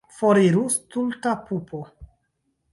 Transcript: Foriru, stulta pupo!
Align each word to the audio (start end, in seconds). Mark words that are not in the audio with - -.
Foriru, 0.19 0.63
stulta 0.77 1.35
pupo! 1.51 1.79